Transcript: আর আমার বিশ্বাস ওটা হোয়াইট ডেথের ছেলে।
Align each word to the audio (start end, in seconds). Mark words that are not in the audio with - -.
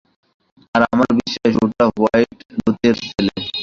আর 0.75 0.81
আমার 0.93 1.09
বিশ্বাস 1.19 1.53
ওটা 1.63 1.83
হোয়াইট 1.93 2.37
ডেথের 2.57 2.95
ছেলে। 3.05 3.33